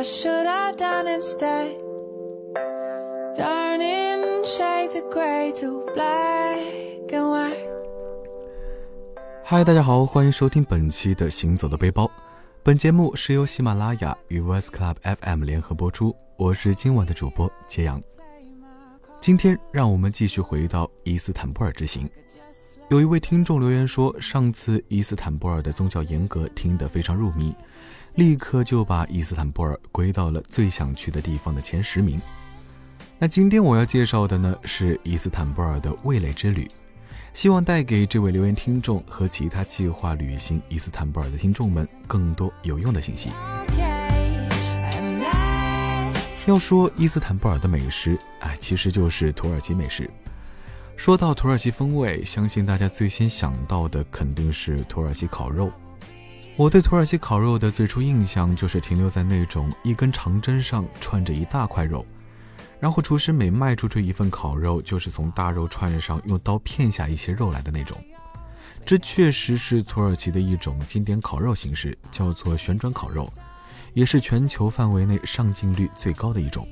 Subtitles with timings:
[0.00, 1.76] I should have done instead.
[3.36, 7.68] Turning shades of gray to black and white.
[9.44, 12.04] 嗨，大家好，欢迎收听本期的《行走的背包》。
[12.62, 18.02] 本节目是由喜马拉雅与 Voice Club FM 联合播出，我是今晚的主播揭阳。
[19.20, 22.08] 今天让我们继续回到伊斯坦布尔之行。
[22.88, 27.54] 有一位听众留言说，上次伊斯坦布尔的宗教严格听得非常入迷，
[28.16, 32.20] 立刻就把伊斯坦布尔归到了最想去的地方的前十名。
[33.18, 36.68] 那今天我要介绍的呢是伊斯坦布尔的味蕾之旅，
[37.34, 43.30] 希望带给这位留言听众和其他计划旅行伊斯坦布尔的听众们更多有用的信息。
[46.46, 50.10] 要说伊斯坦布尔的美食，哎，其实就是土耳其美食。
[50.96, 55.70] 说到土耳其风味，相信大家最先想到的肯定是土耳其烤肉。
[56.60, 62.04] 我对土耳其烤肉的最初印象就是停留在那种一根长针上串着一大块肉，
[62.78, 67.96] 然后厨师每卖出去一份烤肉，就是从大肉串上用刀片下一些肉来的那种。
[68.84, 73.26] 这确实是土耳其的一种经典烤肉形式，叫做旋转烤肉。
[73.94, 76.68] 也是全球范围内上镜率最高的一种。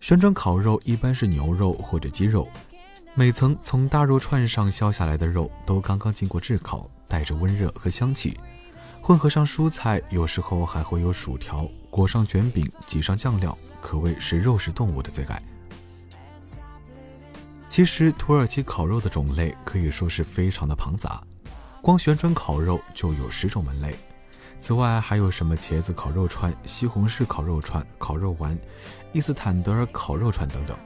[0.00, 2.48] 旋转烤肉一般是牛肉或者鸡肉，
[3.18, 8.38] 每层从大肉串上削下来的肉都刚刚经过炙烤，带着温热和香气，
[9.02, 15.42] 混合上蔬菜，有时候还会有薯条，裹上卷饼，挤上酱料，可谓是肉食动物的最爱。
[17.68, 21.20] 其实土耳其烤肉的种类可以说是非常的庞杂，
[21.82, 23.96] 光旋转烤肉就有十种门类。
[24.60, 28.56] 此外，还有什么茄子烤肉串、西红柿烤肉串、烤肉丸、
[29.12, 30.78] 伊斯坦德尔烤肉串等等。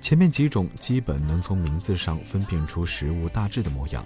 [0.00, 4.04] 前面几种基本能从名字上分辨出食物大致的模样。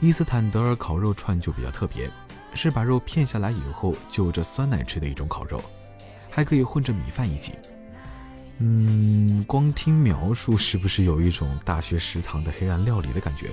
[0.00, 2.10] 伊斯坦德尔烤肉串就比较特别，
[2.54, 5.62] 是把肉片下来以后就着酸奶吃的一种烤肉，
[6.30, 7.52] 还可以混着米饭一起。
[8.58, 13.50] 嗯，光听描述是不是有一种大学食堂的黑暗料理的感觉？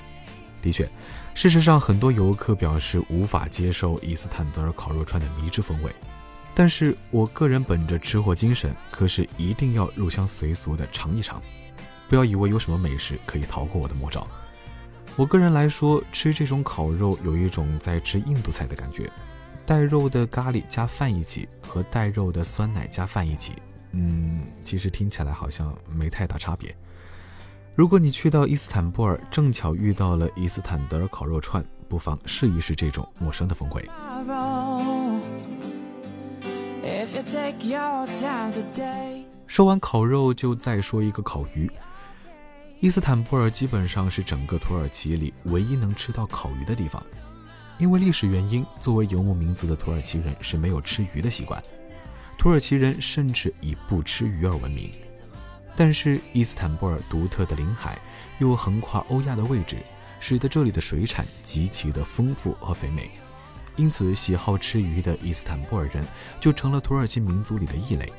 [0.61, 0.89] 的确，
[1.33, 5.93] 事实上，很多游客表示无法接受伊斯坦德尔烤肉串的迷之风味。
[6.55, 11.41] 但是我个人本着吃货精神，可是一定要入乡随俗的尝一尝。
[12.07, 14.27] 不要以为有什么美食可以逃过我的魔爪。
[15.15, 19.11] 我个人来说，吃这种烤肉有一种在吃印度菜的感觉，
[19.65, 23.53] 带肉的咖喱加饭一起，和带肉的酸奶加饭一起，
[23.91, 26.75] 嗯，其实听起来好像没太大差别。
[27.75, 33.89] 如果你去到伊斯坦布尔，正巧遇到了伊斯坦德尔烤肉串，不妨试一试这种陌生的风味。
[39.47, 41.69] 说完烤肉，就再说一个烤鱼。
[42.79, 47.03] 伊斯坦布尔基本上是整个土耳其里唯一能吃到烤鱼的地方，
[47.77, 51.61] 因为历史原因，作为游牧民族的土耳其人是没有吃鱼的习惯，
[52.37, 54.89] 土耳其人甚至以不吃鱼而闻名。
[55.75, 57.97] 但是伊斯坦布尔独特的临海
[58.39, 59.77] 又横跨欧亚的位置，
[60.19, 63.09] 使得这里的水产极其的丰富和肥美，
[63.75, 66.05] 因此喜好吃鱼的伊斯坦布尔人
[66.39, 68.11] 就成了土耳其民族里的异类。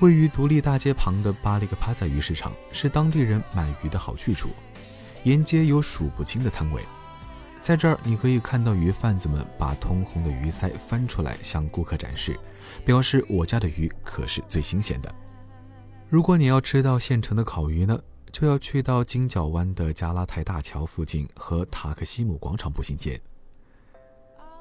[0.00, 4.48] 位于独立大街旁的巴里克帕萨鱼市场是当地人买鱼的好去处，
[5.22, 6.82] 沿街有数不清的摊位，
[7.62, 12.38] 在这儿你可以看到鱼贩子们把通红的鱼鳃翻出来向顾客展示，
[12.84, 15.14] 表示我家的鱼可是最新鲜的。
[16.10, 17.98] 如果你要吃到现成的烤鱼呢，
[18.32, 23.20] 就要去到金角湾的加拉泰大桥附近和塔克西姆广场步行街。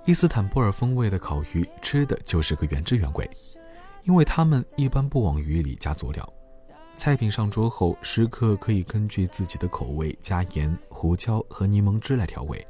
[0.06, 3.30] 伊斯坦布尔风味的烤鱼吃的就是个原汁原味。
[4.04, 6.34] 因为他们一般不往鱼里加佐料，
[6.98, 12.68] 菜品上桌后，食客可以根据自己的口味加盐、胡椒和柠檬汁来调味。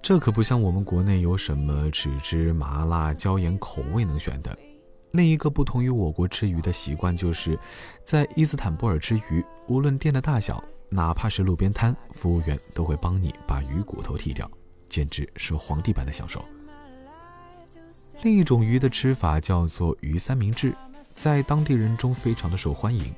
[0.00, 4.56] 这可不像我们国内有什么豉汁、麻辣、椒盐口味能选的。
[5.10, 7.58] 另一个不同于我国吃鱼的习惯，就是
[8.02, 14.50] 在伊斯坦布尔吃鱼，无论店的大小，哪怕是路边摊，服务员都会帮你把鱼骨头剔掉，
[14.88, 16.42] 简直是皇帝般的享受。
[18.22, 23.12] 另一种鱼的吃法叫做鱼三明治，在当地人中非常的受欢迎。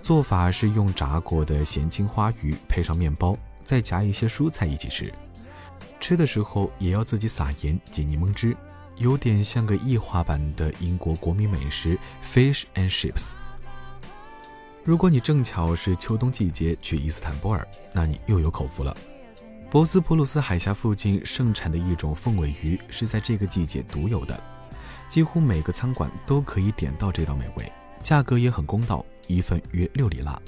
[0.00, 5.12] 做法是用炸过的咸青花鱼配上面包，再夹一些蔬菜一起吃。
[5.98, 8.56] 吃的时候也要自己撒盐挤柠檬汁，
[8.98, 13.32] 有点像个异化版的英国国民美食 fish and chips。
[14.84, 18.96] 如果你正巧是秋冬季节去伊斯坦布尔，那你又有口福了。
[19.68, 24.40] 博斯普鲁斯海峡附近盛产的一种凤尾鱼是在这个季节独有的，
[25.08, 27.70] 几乎每个餐馆都可以点到这道美味，
[28.00, 30.40] 价格也很公道，一份约六里拉。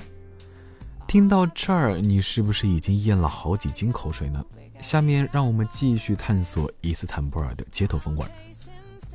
[1.09, 4.43] 听到这儿，你是不是已经咽了好几斤口水呢？
[4.81, 8.25] 下面让我们继续探索伊斯坦布尔的街头风味。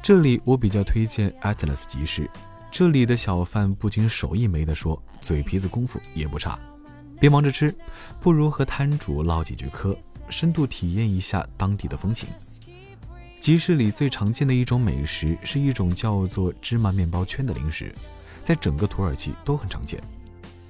[0.02, 2.30] 这里我比较推荐 Atlas 集市，
[2.70, 6.60] 这里的小贩不仅手艺没得说，嘴皮子功夫也不差。
[7.24, 7.74] 别忙着吃，
[8.20, 9.98] 不如和摊主唠几句嗑，
[10.28, 12.28] 深度体验一下当地的风情。
[13.40, 17.96] 集市里最常见的一种美食是一种叫做芝麻面包圈的零食，
[18.44, 20.04] 在整个土耳其都很常见。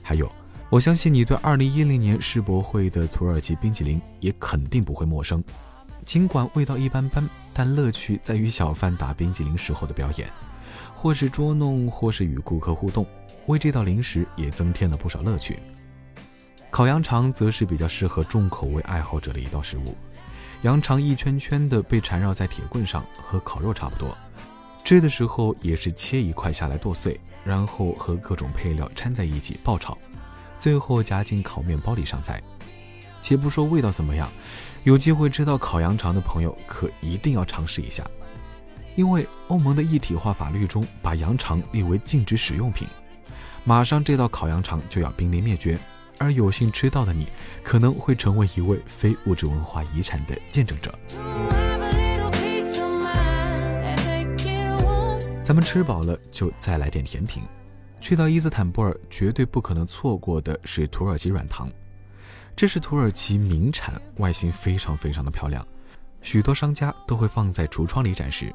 [0.04, 0.32] 还有，
[0.70, 5.44] 我相信你对2010年世博会的土耳其冰淇淋也肯定不会陌生。
[6.06, 10.32] 尽管味道一般般，但乐趣在于小贩打冰淇淋时候的表演，
[10.94, 13.08] 或是捉弄，或是与顾客互动，
[13.48, 15.58] 为这道零食也增添了不少乐趣。
[16.74, 19.96] 烤羊肠则是比较适合重口味爱好者的一道食物，
[20.64, 24.18] 羊肠一圈圈的被缠绕在铁棍上，和烤肉差不多。
[24.84, 27.16] 吃的时候也是切一块下来剁碎，
[27.46, 29.96] 然后和各种配料掺在一起爆炒，
[30.58, 32.42] 最后夹进烤面包里上菜。
[33.22, 34.28] 且不说味道怎么样。
[34.82, 38.04] 有机会吃到烤羊肠的朋友，可一定要尝试一下，
[38.96, 42.88] 因为欧盟的一体化法律中把羊肠列为禁止使用品，
[43.64, 45.78] 马上这道烤羊肠就要濒临灭绝，
[46.18, 47.28] 而有幸吃到的你，
[47.64, 50.94] 可能会成为一位非物质文化遗产的见证者。
[55.44, 57.44] 咱们吃饱了就再来点甜品，
[58.00, 61.70] 去到伊斯坦布尔绝对不可能错过的是土耳其软糖。
[62.56, 65.68] 这是土耳其名产，外形非常非常的漂亮，
[66.22, 68.54] 许多商家都会放在橱窗里展示。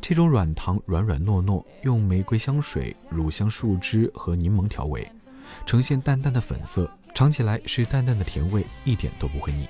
[0.00, 5.10] 这种软糖软软糯糯，用玫瑰香水、乳香树枝和柠檬调味，
[5.66, 9.68] 呈现淡淡的粉色，尝起来是淡淡的甜味，一点都不会腻。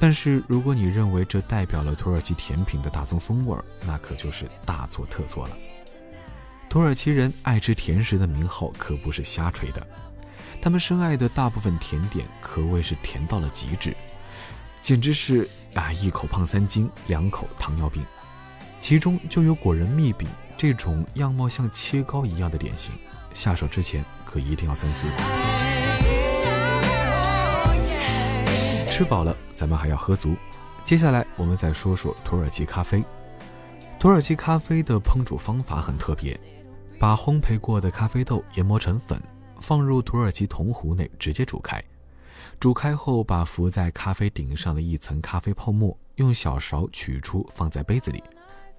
[0.00, 5.56] 但是如果你认为这代表了土耳其甜品的大宗风味，那可就是大错特错了。
[6.68, 9.86] 土耳其人爱吃甜食的名号可不是瞎吹的。
[10.60, 13.96] 他们深爱的大部分甜点可谓是甜到了极致，
[14.82, 18.04] 简直是啊一口胖三斤，两口糖尿病。
[18.80, 22.92] 其中就有果仁蜜饼这种样貌像切糕一样的点心，
[23.32, 25.06] 下手之前可一定要三思。
[28.88, 30.34] 吃饱了，咱们还要喝足。
[30.84, 33.04] 接下来我们再说说土耳其咖啡。
[33.98, 36.38] 土耳其咖啡的烹煮方法很特别，
[36.98, 39.20] 把烘焙过的咖啡豆研磨成粉。
[39.60, 41.82] 放入土耳其铜壶内，直接煮开。
[42.60, 48.22] 煮开后，把浮在咖啡顶上的一层咖啡泡沫用小勺取出，放在杯子里，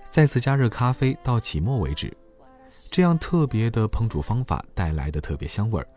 [0.09, 2.11] 再次加热咖啡到起沫为止。
[2.91, 5.87] 这样特别的烹煮方法带来的特别香味儿，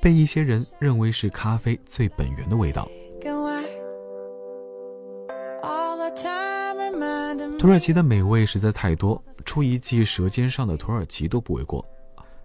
[0.00, 2.88] 被一些人认为是咖啡最本源的味道。
[7.58, 11.84] 土耳其的美味实在太多，出一季《舌尖上的土耳其》都不为过。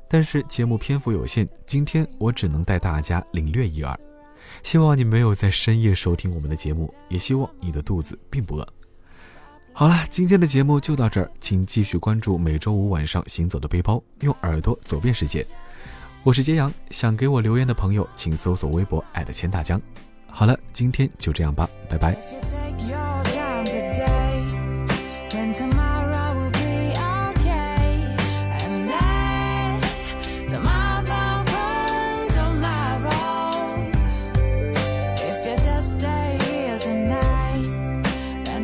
[0.08, 4.00] 但是节目篇幅有限，今天我只能带大家领略一二。
[4.64, 8.68] 希望你没有在深夜收听我们的节目，也希望你的肚子并不饿。
[9.72, 15.46] 好了，今天的节目就到这儿，请继续关注每周五晚上《行走的背包》，用耳朵走遍世界。
[16.22, 19.82] 我是揭阳，想给我留言的朋友，请搜索微博艾特千大江。
[20.28, 22.18] 好了，今天就这样吧，拜拜。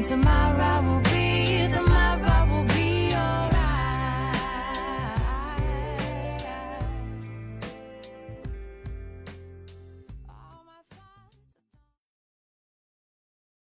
[0.05, 0.44] Tomorrow